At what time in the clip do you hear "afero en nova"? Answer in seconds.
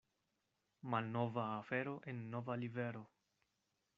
1.59-2.57